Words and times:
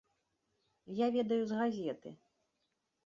Я 0.99 1.07
ведаю 1.15 1.39
з 1.51 1.59
газеты. 1.61 2.09